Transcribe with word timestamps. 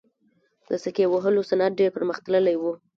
د 0.67 0.71
سکې 0.83 1.05
وهلو 1.09 1.41
صنعت 1.49 1.71
ډیر 1.79 1.89
پرمختللی 1.97 2.55
و 2.57 2.63